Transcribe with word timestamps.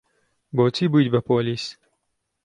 بۆچی 0.55 0.85
بوویت 0.91 1.09
بە 1.13 1.19
پۆلیس؟ 1.27 1.65